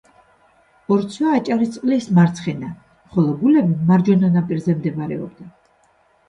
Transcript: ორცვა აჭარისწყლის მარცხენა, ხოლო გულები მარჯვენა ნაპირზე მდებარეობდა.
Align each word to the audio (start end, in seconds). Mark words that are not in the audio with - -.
ორცვა 0.93 1.33
აჭარისწყლის 1.39 2.07
მარცხენა, 2.19 2.71
ხოლო 3.13 3.37
გულები 3.43 3.77
მარჯვენა 3.91 4.33
ნაპირზე 4.39 4.77
მდებარეობდა. 4.81 5.49